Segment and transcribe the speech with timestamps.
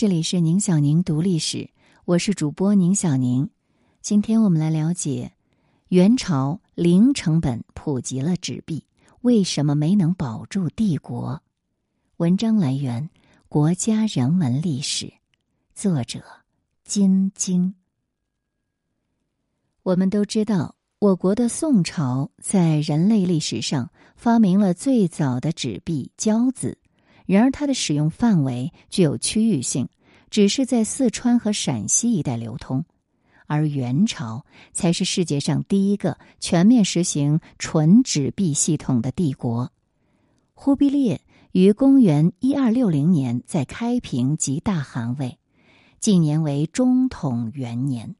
[0.00, 1.68] 这里是宁小宁读历史，
[2.06, 3.50] 我是主播宁小宁。
[4.00, 5.30] 今天我们来了解
[5.88, 8.82] 元朝零成本普及了纸币，
[9.20, 11.42] 为什么没能保住帝国？
[12.16, 13.10] 文章来源
[13.46, 15.04] 《国家人文历史》，
[15.74, 16.22] 作者
[16.82, 17.74] 金晶。
[19.82, 26.78] 我们都知道，我国的宋朝在人类历史上发明了最早的纸币——交子。
[27.30, 29.88] 然而，它的使用范围具有区域性，
[30.30, 32.84] 只是在四川和陕西一带流通。
[33.46, 39.70] 而元朝才是世界上第一个全面实行纯纸币系统的帝国。
[40.54, 41.20] 忽必烈
[41.52, 45.38] 于公元一二六零年在开平即大汗位，
[46.00, 48.16] 纪年为中统元年。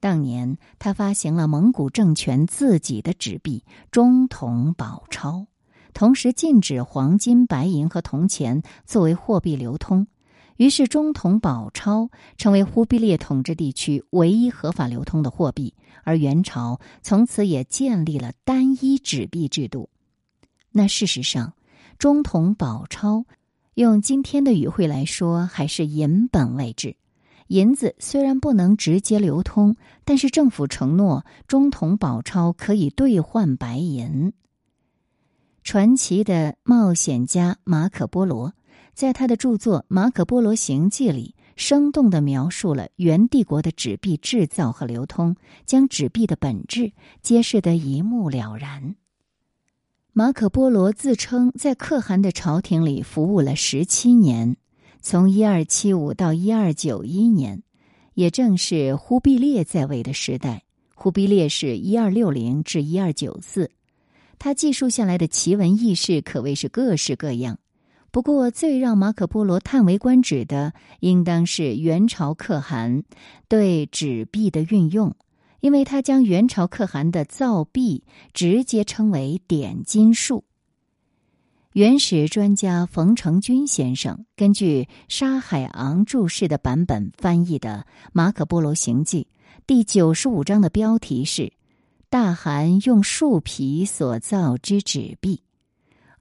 [0.00, 5.48] 当年，他发行了蒙古政权自己的纸币——中统宝钞。
[5.98, 10.06] 同时禁止黄金、白银和铜钱作为货币流通，
[10.56, 19.90] 于是中统宝钞成为忽必烈统治地区唯一合法流通的货币，而元朝从此也建立了单一纸币制度。
[20.70, 21.54] 那事实上，
[21.98, 23.24] 中统宝钞
[23.74, 26.94] 用今天的语汇来说，还是银本位制。
[27.48, 34.32] 银子虽然不能直接流通，但是政府承诺中统宝钞可以兑换白银。
[35.70, 38.54] 传奇的冒险家马可·波罗，
[38.94, 46.90] 在他的著作《马可·波罗行记》里，生动的描述了元帝国的纸币制造和流通，将纸币的本质
[47.22, 48.96] 揭示得一目了然。
[50.14, 54.56] 马可·波罗自称在可汗的朝廷里服务了十七年，
[55.02, 57.62] 从一二七五到一二九一年，
[58.14, 60.62] 也正是忽必烈在位的时代。
[60.94, 63.70] 忽必烈是一二六零至一二九四。
[64.38, 67.58] 他记述下来的奇闻异事可谓是各式各样，
[68.12, 73.02] 不过最让马可·波罗叹为观止的，应当是元朝可汗
[73.48, 75.16] 对纸币的运用，
[75.60, 80.44] 因为他将元朝可汗的造币直接称为“点金术”。
[81.74, 89.28] 原始专家冯承君先生根据沙海昂注释的版本翻译的《马可·波罗行记》
[89.66, 91.52] 第九十五章的标题是。
[92.10, 95.42] 大寒用树皮所造之纸币，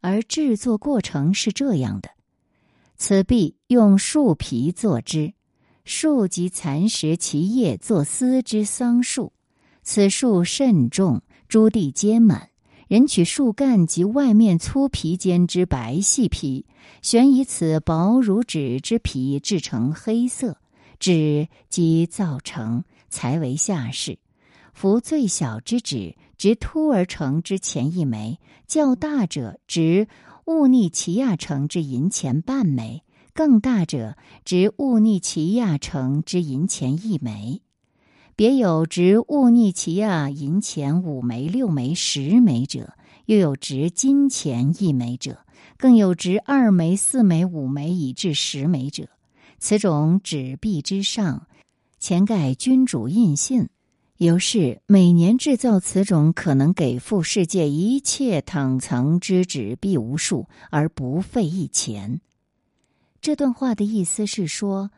[0.01, 2.09] 而制作过程是这样的：
[2.97, 5.33] 此币用树皮做之，
[5.85, 9.31] 树及蚕食其叶作丝之桑树，
[9.81, 12.49] 此树甚重，诸地皆满。
[12.89, 16.65] 人取树干及外面粗皮间之白细皮，
[17.01, 20.57] 旋以此薄如纸之皮制成黑色
[20.99, 24.19] 纸，即造成，才为下士。
[24.77, 30.07] 夫最小之纸，值凸而成之钱一枚；较大者，值
[30.45, 33.01] 兀逆其亚成之银钱半枚；
[33.33, 37.63] 更大者，值兀逆其亚成之银钱一枚。
[38.35, 42.93] 别有值兀逆其亚银钱五枚、六枚、十枚者，
[43.25, 45.39] 又有值金钱一枚者，
[45.77, 49.09] 更有值二枚、四枚、五枚以至十枚者。
[49.57, 51.47] 此种纸币之上，
[51.97, 53.69] 前盖君主印信。
[54.17, 62.19] 由是每年制造此种可能给付世界一切躺层之纸币无数而不费一钱。
[63.21, 64.89] 这段话的意思是说，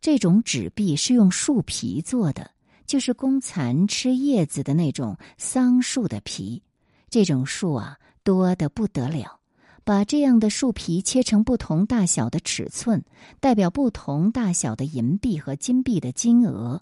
[0.00, 2.52] 这种纸币是用树皮做的，
[2.86, 6.62] 就是供蚕吃叶子的那种桑树的皮。
[7.10, 9.40] 这种树啊，多的不得了。
[9.84, 13.04] 把这样的树皮切成不同大小的尺寸，
[13.40, 16.80] 代表不同大小的银币和金币的金额。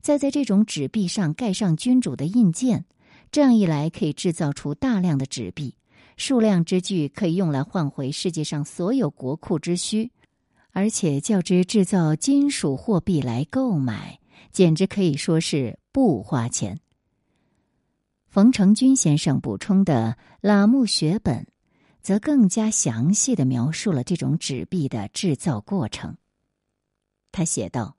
[0.00, 2.84] 再在这种纸币上盖上君主的印鉴，
[3.32, 5.74] 这样一来可以制造出大量的纸币，
[6.16, 10.12] 数量之巨可以用来换回世界上所有国库之需，
[10.70, 14.20] 而且较之制造金属货币来购买，
[14.52, 16.78] 简直可以说是不花钱。
[18.28, 21.44] 冯承君先生补充的《拉木学本》，
[22.00, 26.16] 则更加详细的描述了这种纸币的制造过程。
[27.32, 27.95] 他写道。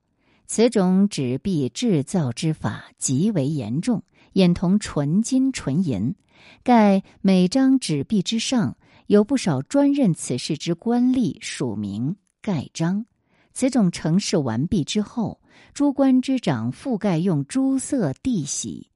[0.47, 4.03] 此种纸币制造之法极为严重，
[4.33, 6.15] 眼同纯金纯银。
[6.63, 8.77] 盖每张纸币之上
[9.07, 13.05] 有不少专任此事之官吏署名盖章。
[13.53, 15.41] 此种成事完毕之后，
[15.73, 18.89] 诸官之长覆盖用朱色地洗，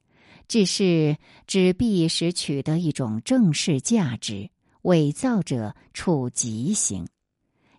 [0.48, 1.18] 只是
[1.48, 4.50] 纸币时取得一种正式价值。
[4.84, 7.06] 伪造者处极刑。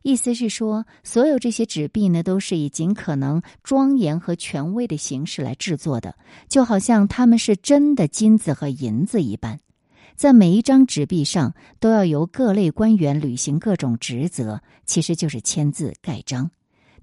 [0.02, 6.16] 意思是说，所有这些纸币呢，都是以尽可能庄严和权威的形式来制作的，
[6.48, 9.60] 就好像他们是真的金子和银子一般。
[10.16, 16.50] 在每一张纸币上，都要由各类官员履行各种职责，其实就是签字盖章。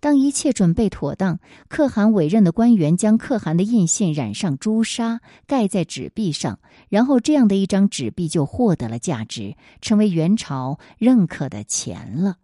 [0.02, 12.38] 当一切准备妥当，可汗委任的官员将可汗的印信染上朱砂，盖在纸币上，然后这样的一张纸币就获得了价值，成为元朝认可的钱了。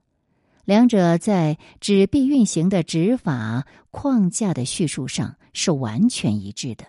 [0.65, 6.85] 两者在纸币运行的执法框架的叙述上是完全一致的。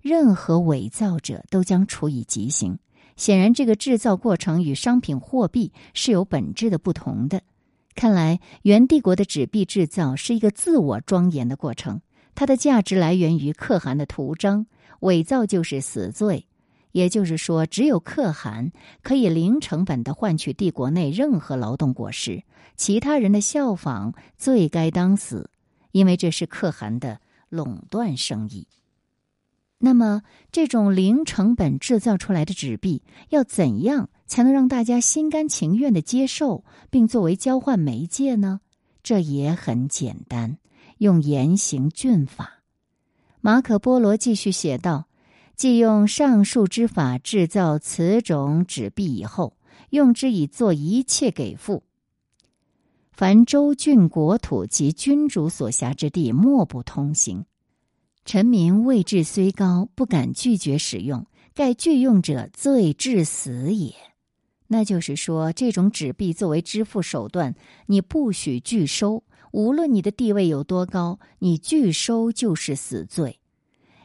[0.00, 2.78] 任何伪造者都将处以极刑。
[3.14, 7.42] 显然，这个制造过程与商品货币是有本质的不同的。
[7.94, 12.00] 看来，元帝国的纸币制造是一个自我庄严的过程，
[12.34, 14.66] 它的价值来源于可汗的图章，
[15.00, 16.46] 伪造就是死罪。
[16.92, 18.70] 也就是说，只有可汗
[19.02, 22.44] 可以零成本的换取帝国内任何劳动果实，
[22.76, 25.50] 其他人的效仿罪该当死，
[25.90, 28.66] 因为这是可汗的垄断生意。
[29.78, 30.22] 那么，
[30.52, 38.60] 这种零成本制造出来的纸币要怎样才能让大家心甘情愿的接受，并作为交换媒介呢？
[39.02, 40.58] 这也很简单，
[40.98, 42.62] 用严刑峻法。
[43.40, 45.08] 马可·波罗继续写道
[45.62, 49.56] ：“既用上述之法制造此种纸币以后，
[49.90, 51.84] 用之以做一切给付，
[53.12, 57.44] 凡州郡国土及君主所辖之地，莫不通行。”
[58.26, 61.26] 臣民位置虽高，不敢拒绝使用。
[61.54, 63.94] 盖拒用者，罪至死也。
[64.66, 67.54] 那就是说，这种纸币作为支付手段，
[67.86, 69.22] 你不许拒收。
[69.52, 73.38] 无论你的地位有多高，你拒收就是死罪。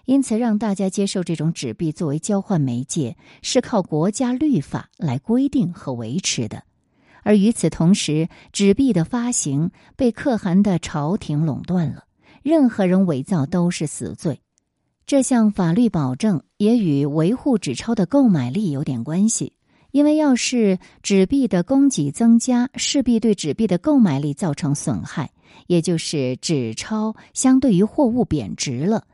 [0.08, 6.64] 因此，让大家接受这种纸币作为交换媒介，是靠国家律法来规定和维持的。
[7.24, 12.06] 而与此同时，纸币的发行被可汗的朝廷垄断了。
[12.42, 14.40] 任何人伪造都是死罪，
[15.06, 19.52] 这项法律保证也与维护纸钞的购买力有点关系。
[19.92, 25.32] 因为要是纸币的供给增加，势必对纸币的购买力造成损害，
[25.68, 29.06] 也就是纸钞相对于货物贬值了，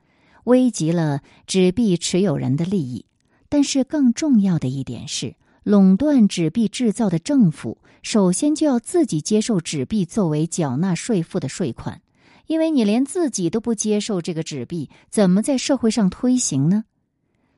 [0.46, 3.06] 危及了纸币持有人的利益。
[3.50, 12.02] 但是更重要的一点是，垄断纸币制造的政府首先就要自己接受纸币作为缴纳税负的税款。
[12.48, 16.84] 因为你连自己都不接受这个纸币，怎么在社会上推行呢？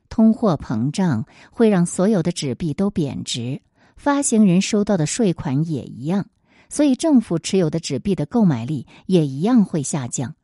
[0.08, 3.60] 通货膨胀会让所有的纸币都贬值，
[3.96, 6.28] 发行人收到的税款也一样，
[6.68, 10.36] 所以政府持有的纸币的购买力也一样会下降。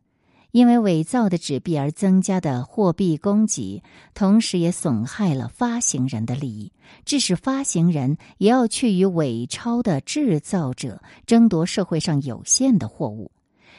[0.52, 3.82] 因为伪造的纸币而增加的货币供给，
[4.14, 6.72] 同时也损害了发行人的利益，
[7.04, 13.32] 致使发行人也要去与伪钞的制造者争夺社会上有限的货物。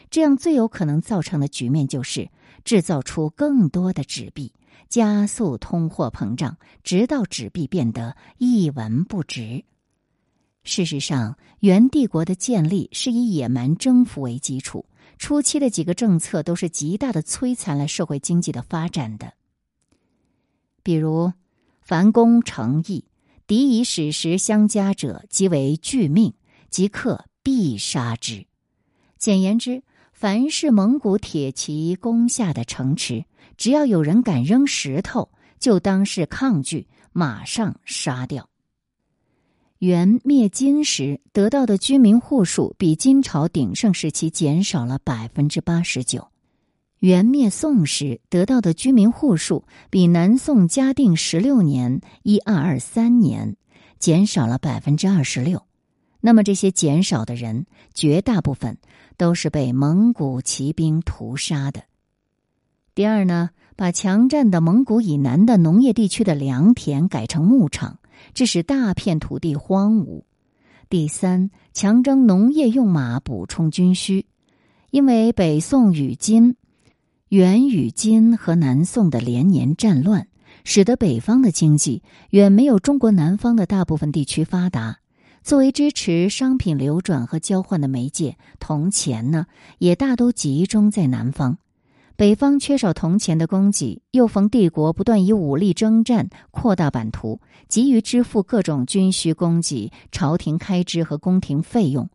[0.09, 2.27] 这样最有可能造成的局面就是
[2.63, 4.51] 制造出更多的纸币，
[4.89, 9.63] 加速通货膨胀，直到纸币变得一文不值。
[10.63, 14.85] 事实上，元帝国的建立是以野蛮征服为基础，
[15.17, 19.33] 初期的几个政策都是极大的摧残了社会经济的发展的。
[20.81, 21.33] 比如，
[21.81, 23.05] 凡攻城邑，
[23.47, 26.33] 敌以史实相加者，即为拒命，
[26.69, 28.45] 即刻必杀之。
[29.17, 29.83] 简言之。
[30.15, 33.25] 凡是蒙古铁骑攻下的城池，
[33.57, 35.29] 只要有人敢扔石头，
[35.59, 38.47] 就当是抗拒，马上杀掉。
[39.83, 46.29] 元灭金时得到的居民户数比金朝鼎盛时期减少了百分之八十九，
[46.99, 53.57] 元灭宋时得到的居民户数比南宋嘉定十六年（一二二三年）
[53.99, 55.61] 减少了百分之二十六。
[56.21, 58.77] 那么这些减少的人，绝大部分。
[59.15, 61.83] 都是被蒙古骑兵屠杀的。
[62.95, 67.99] 第二呢，把强占的蒙古以南的农业地区的良田改成牧场，
[68.33, 70.23] 致使大片土地荒芜。
[70.89, 74.25] 第三，强征农业用马补充军需，
[74.91, 76.55] 因为北宋与金、
[77.29, 80.27] 元与金和南宋的连年战乱，
[80.63, 84.99] 使得北方的经济远没有中国南方的大部分地区发达。
[85.41, 89.45] 作为支持商品流转和交换的媒介，铜钱呢
[89.77, 91.57] 也大都集中在南方。
[92.15, 102.07] 北方缺少铜钱的供给，又逢帝国不断以武力征战扩大版图，急于支付各种军需供给、朝廷开支和宫廷费用，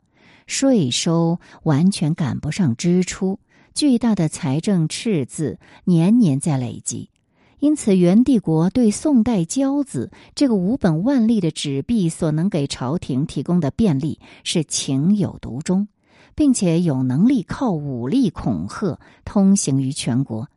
[0.47, 3.41] 税收完全赶不上支出，
[3.75, 7.11] 巨大的财政赤字年年在累积。
[7.59, 15.89] 因此，元帝国对宋代交子这个无本万利的纸币所能给朝廷提供的便利是情有独钟，
[16.35, 20.49] 并且有能力靠武力恐吓通行于全国，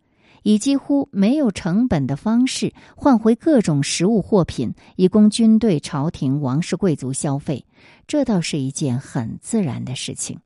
[0.43, 7.65] 以几乎没有成本的方式换回各种实物货品，以供军队、朝廷、王室、贵族消费。
[8.07, 10.39] 这倒是一件很自然的事情。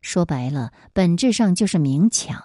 [0.00, 2.44] 说白了，本质上就是明抢。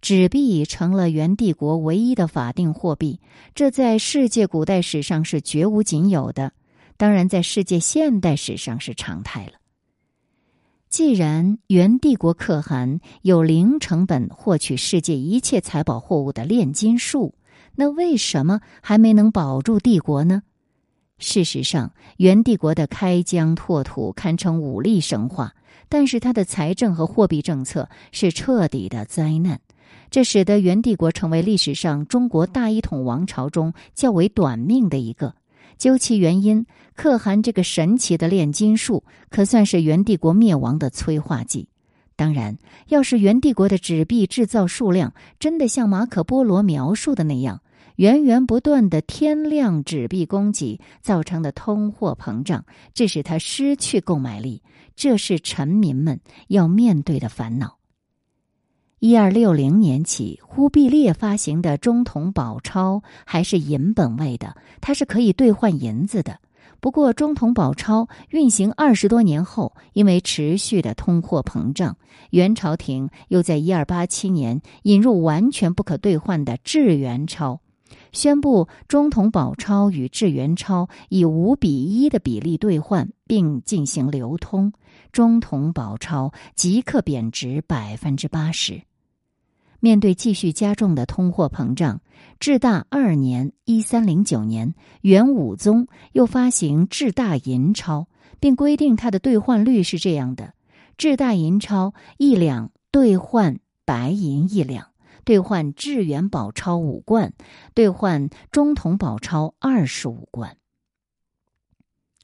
[0.00, 3.20] 纸币成了元帝国唯一的法定货币，
[3.54, 6.52] 这在世界古代史上是绝无仅有的，
[6.98, 9.52] 当然在世界现代史上是常态了。
[10.94, 17.34] 既然元帝国可汗有零成本获取世界一切财宝货物的炼金术，
[17.74, 20.44] 那为什么还没能保住帝国呢？
[21.18, 25.56] 事实上，元帝国的开疆拓土堪称武力神话，
[25.88, 29.60] 但是他的财政和货币政策是彻底的灾难。
[30.12, 35.34] 这使得元帝国成为历史上中国大一统王朝中较为短命的一个。
[35.84, 36.64] 究其原因，
[36.96, 41.68] 可汗这个神奇的炼金术可算是元帝国灭亡的催化剂。
[42.16, 47.60] 当然，要是元帝国的纸币制造数量真的像马可波罗描述的那样，
[47.96, 52.64] 源源不断的天量纸币供给造成的通货膨胀，
[52.94, 54.62] 致使他失去购买力，
[54.96, 57.76] 这是臣民们要面对的烦恼。
[59.06, 66.40] 一二六零年起，忽必烈发行的中统宝钞还是银本位的，它是可以兑换银子的。
[66.80, 71.98] 不过，中统宝钞运行二十多年后，因为持续的通货膨胀，
[72.30, 77.60] 元朝廷又在一二八七年引入完全不可兑换的制元钞，
[78.10, 84.72] 宣布中统宝钞与制元钞以五比一的比例兑换，并进行流通，
[85.12, 88.80] 中统宝钞即刻贬值百分之八十。
[89.84, 92.00] 面对继续加重的通货膨胀，
[92.40, 98.06] 至大二年（一三零九年），元武宗又发行至大银钞，
[98.40, 100.54] 并规定它的兑换率是这样的：
[100.96, 104.86] 至大银钞一两兑换白银一两，
[105.22, 107.34] 兑换至元宝钞五贯，
[107.74, 110.56] 兑换中统宝钞二十五贯。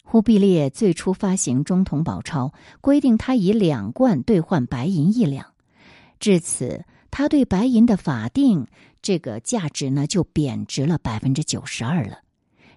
[0.03, 5.49] 忽必烈最初发行中统宝钞，规定他以两贯兑换白银一两，
[6.19, 6.87] 至此。
[7.11, 8.67] 他对白银的法定
[9.03, 12.19] 这个价值呢，就贬值了百分之九十二了。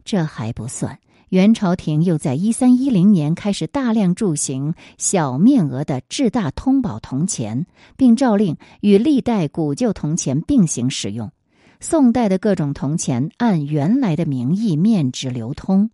[0.04, 1.00] 这还不算，
[1.30, 11.32] 元朝廷又在一三一零年开始大量铸行小面额的制大通宝铜钱，并诏令与历代古旧铜钱并行使用。
[11.80, 15.90] 宋代的各种铜钱按原来的名义面值流通。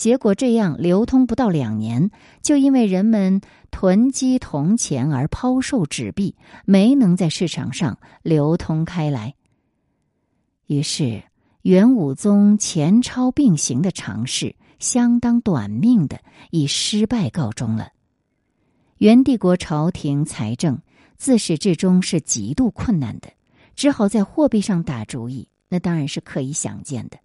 [0.00, 9.34] 结果这样流通不到两年，就因为人们囤积铜钱而抛售纸币，没能在市场上流通开来。
[10.68, 11.22] 于是
[11.60, 16.18] 元武宗钱钞并行的尝试，相当短命的
[16.50, 17.90] 以失败告终了。
[18.96, 20.80] 元帝国朝廷财政
[21.18, 23.28] 自始至终是极度困难的，
[23.76, 27.18] 只好在货币上打主意，那当然是可以想见的。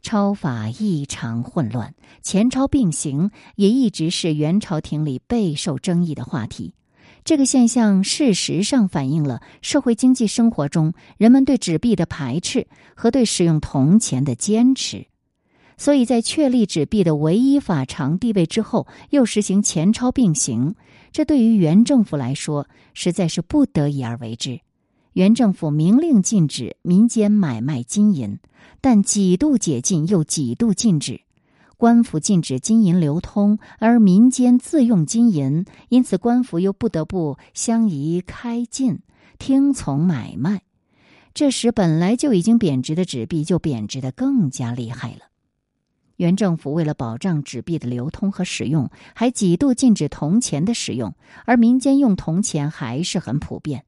[0.00, 6.74] 钞法异常混乱，钱钞并行也一直是元朝廷里备受争议的话题。
[7.24, 15.06] 这个现象事实上反映了社会经济生活中人们对纸币的排斥和对使用铜钱的坚持。
[15.76, 20.74] 所以在确立纸币的唯一法偿地位之后，又实行钱钞并行，
[21.12, 24.60] 这对于元政府来说实在是不得已而为之。
[25.18, 28.38] 元政府明令禁止民间买卖金银。
[28.80, 31.22] 但几度解禁又几度禁止，
[31.76, 39.00] 官府禁止金银流通，而民间自用金银，因此官府又不得不相宜开禁，
[39.40, 40.62] 听从买卖。
[41.34, 45.22] 这时本来就已经贬值的纸币就贬值的更加厉害了。
[46.14, 51.12] 原政府为了保障纸币的流通和使用，还几度禁止铜钱的使用，
[51.44, 53.84] 而民间用铜钱还是很普遍。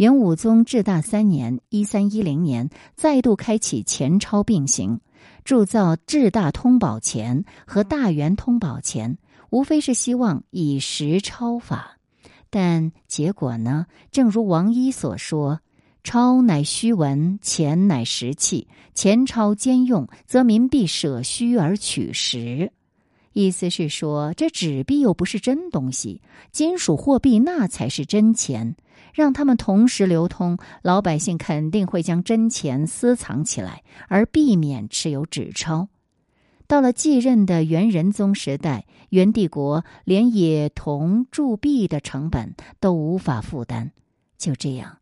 [0.00, 4.98] 元武宗至大三年（一三一零年），再度开启钱钞并行，
[5.44, 9.18] 铸造至大通宝钱和大元通宝钱，
[9.50, 11.98] 无非是希望以实钞法。
[12.48, 13.84] 但结果呢？
[14.10, 15.60] 正如王一所说
[16.02, 18.68] ：“钞乃虚文，钱乃实器。
[18.94, 22.72] 钱钞兼用，则民必舍虚而取实。”
[23.34, 28.74] 意思是说，这纸币又不是真东西，金属货币那才是真钱。
[29.14, 35.88] 让他们同时流通，老百姓肯定会将真钱私藏起来，而避免持有纸钞。
[36.66, 43.90] 到了继任的元仁宗时代，元帝国连冶铜铸币的成本都无法负担，
[44.38, 44.98] 就这样，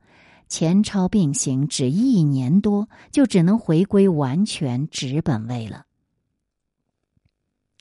[0.48, 5.84] 钱钞并行，只一年多，就只能回归完全纸本位了。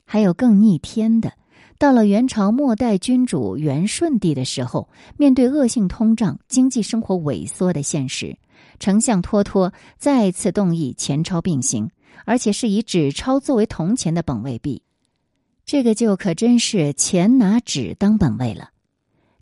[0.04, 1.34] 还有更逆天的。
[1.78, 8.36] 到了元朝末代君主元顺帝的时候，面对恶性通胀、经济生活萎缩的现实，
[8.80, 11.92] 丞相脱脱再次动议钱钞并行，
[12.26, 14.82] 而且是以纸钞作为铜钱的本位币。
[15.66, 18.70] 这个就可真是钱拿纸当本位了。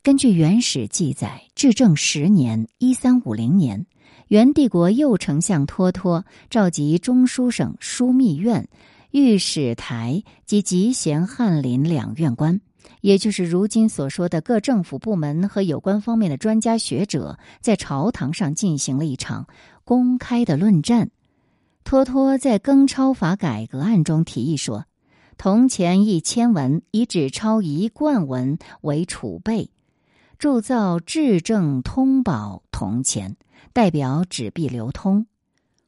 [0.03, 3.85] 根据原始记载，至正十年（一三五零年），
[4.27, 8.67] 元帝国右丞相脱脱召集中书省枢密院、
[9.15, 12.59] 御史台及集贤翰林两院官，
[12.99, 19.47] 也就是如今所说的各政府部门和有关方面的专家学者，在朝堂上进行了一场
[19.85, 21.11] 公开的论战。
[21.85, 24.83] 脱脱在庚钞法改革案中提议说
[25.39, 29.69] ：“铜钱一千文，以纸钞一贯文为储备。”
[30.37, 33.37] 铸造制正通宝铜钱，
[33.71, 35.25] 代表纸币流通。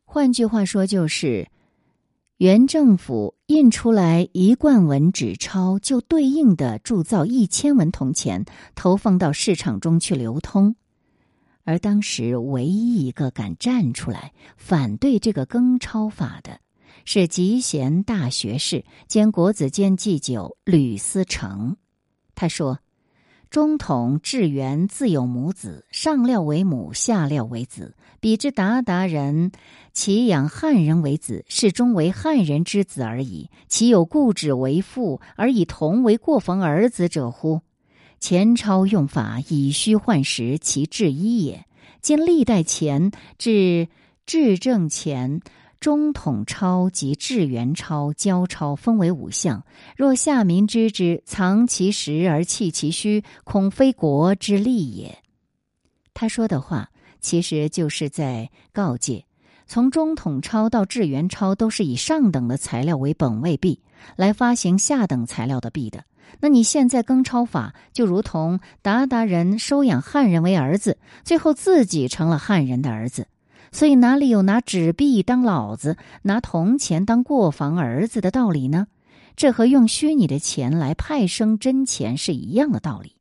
[0.05, 1.49] 换句话说，就是
[2.37, 10.75] 原政府印出来一贯文纸钞，就对应的铸造一千文铜钱，投放到市场中去流通。
[11.63, 16.59] 而当时唯一一个敢站出来反对这个更钞法的，
[17.05, 21.77] 是集贤大学士兼国子监祭酒吕思成。
[22.35, 22.77] 他说。
[23.49, 27.95] 中统至元自有母子，上料为母，下料为子。
[28.19, 29.51] 比之鞑靼人，
[29.93, 33.49] 其养汉人为子，是终为汉人之子而已。
[33.67, 37.61] 其有固指为父，而以同为过房儿子者乎？
[38.19, 41.65] 钱钞用法以虚换实，其至一也。
[42.01, 43.87] 今历代钱至
[44.25, 45.41] 至正钱。
[45.79, 49.63] 中统钞及至元钞、交钞分为五项。
[49.95, 55.19] 若下民知之，藏其实而弃其虚，恐非国之利也。
[56.13, 59.25] 他说的话，其实就是在告诫：
[59.67, 63.79] 从中统钞到至元钞，都是以上等的材料为本位币
[64.15, 66.03] 来发行下等材料的币的。
[66.39, 73.27] 那你现在更钞法，就如同鞑靼人收养汉人为儿子，最后自己成了汉人的儿子。
[73.71, 78.87] 所以哪里有拿纸币当老子，拿铜钱当过房儿子的道理呢？
[79.35, 83.13] 这和用虚拟的钱来派生真钱是一样的道理。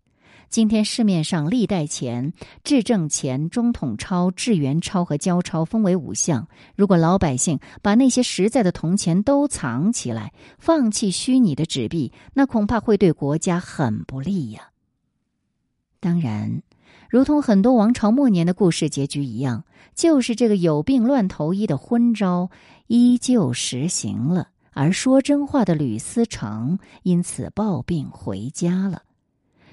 [0.48, 6.48] 今天市面上历代钱、制正钱、中统钞、制元钞和交钞分为五项。
[6.76, 14.70] 如果老百姓把那些实在的铜钱都藏起来，放弃虚拟的纸币，那恐怕会对国家很不利呀。
[16.00, 16.62] 当然。
[17.08, 19.64] 如同很多王朝末年的故事结局一样，
[19.94, 22.50] 就是这个有病乱投医的昏招
[22.86, 29.02] 依旧实行了，而说真话的吕思成因此暴病回家了。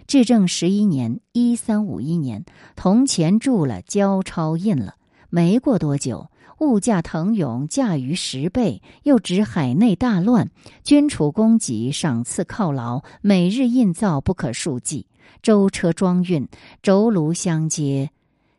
[0.06, 4.96] 至正十一年（一三五一年），铜钱铸了，交钞印了，
[5.30, 10.52] 没过多久，物价腾涌，价于十倍，又指海内大乱，
[10.84, 15.08] 军储供给，赏赐犒劳，每日印造不可数计。
[15.42, 16.48] 舟车装运，
[16.82, 18.12] 轴炉相接，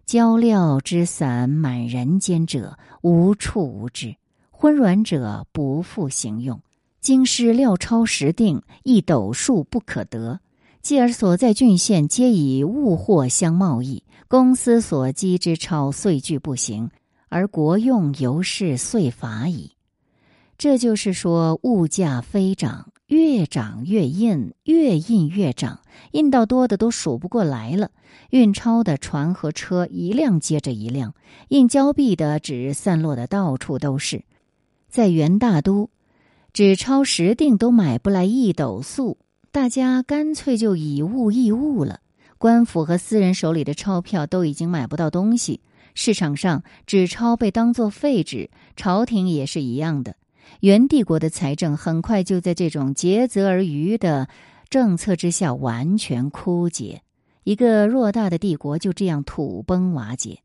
[0.05, 4.17] 焦料之散满人间者，无处无之。
[4.51, 6.61] 昏软者不复行用。
[7.01, 10.41] 京师料钞实定，一斗数不可得。
[10.81, 16.91] 继而所在郡县皆以物货相贸易，公私所积之钞岁聚不行，
[17.29, 19.74] 而国用由是岁乏矣。
[20.57, 22.91] 这就是说，物价飞涨。
[23.09, 25.81] 越涨越印，越印越涨，
[26.13, 27.91] 印到多的都数不过来了。
[28.31, 31.15] 运钞的船和车一辆接着一辆，
[31.49, 34.25] 印胶币的纸散落的到处都是。
[34.89, 35.91] 在元大都，
[36.55, 39.19] 纸钞十锭都买不来一斗粟，
[39.53, 42.01] 大家干脆就以物易物了。
[42.39, 45.61] 官府和私人手里的钞票都已经买不到东西，
[45.95, 50.17] 市场上纸钞被当作废纸，朝廷也是一样的。
[50.61, 54.29] 元帝国的财政很快就在这种竭泽而渔的
[54.69, 57.03] 政策之下完全枯竭，
[57.45, 60.39] 一个偌大的帝国就这样土崩瓦解。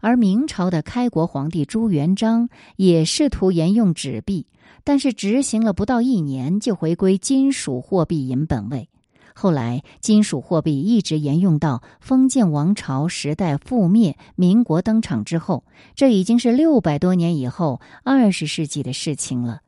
[0.00, 4.46] 而明朝的开国皇帝朱元璋也试图沿用纸币，
[4.82, 8.88] 但是执行了不到一年就回归金属货币银本位。
[9.34, 15.64] 后来，金属货币一直沿用到封建王朝时代覆灭、民国登场之后，
[15.94, 19.60] 这已经是六百多年以后二十世纪的事情了。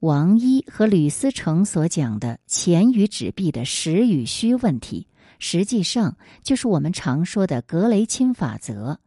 [0.00, 5.06] 王一和吕思成所讲的钱与纸币的实与虚问题，
[5.38, 8.98] 实际上就是我们常说的格雷钦法则，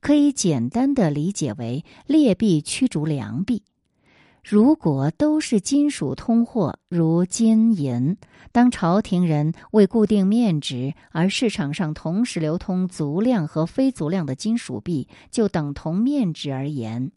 [0.00, 3.62] 可以简单的理解为劣币驱逐良币。
[4.42, 8.16] 如果都是金属通货，如金银，
[8.52, 17.12] 当朝廷人为固定面值，而市场上同时流通足量和非足量的金属币，就等同面值而言，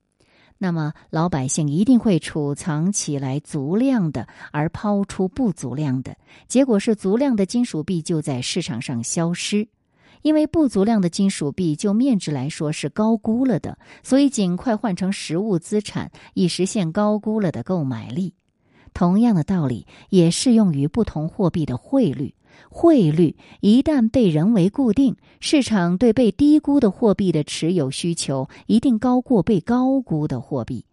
[0.58, 9.68] 那么老百姓一定会储藏起来足量的，而抛出不足量的，结果是足量的金属币就在市场上消失。
[10.24, 18.34] 因为不足量的金属币就面值来说是高估了的，所以尽快换成实物资产，以实现高估了的购买力。
[18.94, 22.34] 同样的道理也适用于不同货币的汇率。
[22.70, 30.86] 汇率一旦被人为固定，市场对被低估的货币的持有需求一定高过被高估的货币。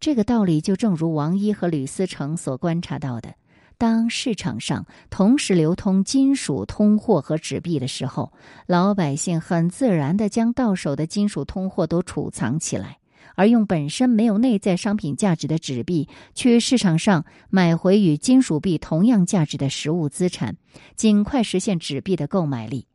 [0.00, 3.34] 这个道理就正如王一和吕思成所观察到的。
[3.76, 8.32] 当市场上同时流通金属通货和纸币的时候，
[8.66, 12.98] 老百姓很自然的将到手的金属通货都储藏起来，
[13.34, 20.56] 而用本身没有内在商品价值的纸币去市场上买回与金属币同样价值的实物资产，
[20.96, 22.86] 尽快实现纸币的购买力。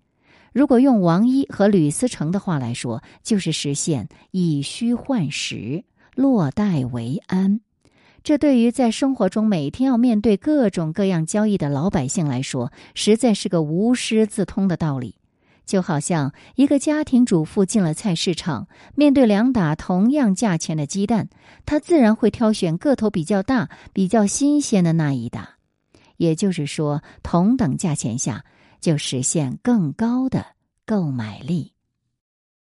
[0.54, 5.84] 如果用王一和吕思成的话来说，就是实现以虚换实，
[6.16, 7.62] 落袋为安。
[8.24, 15.16] 这对于在生活中每天要面对各种各样交易的老百姓来说，实在是个无师自通的道理。
[15.66, 21.30] 就好像一个家庭主妇进了菜市场，面对两打同样价钱的鸡蛋，
[21.64, 25.58] 她自然会挑选个头比较大、比较新鲜的那一打。
[26.18, 28.44] 也就是说，同等价钱下，
[28.82, 30.44] 就实现更高的
[30.88, 31.74] 购买力。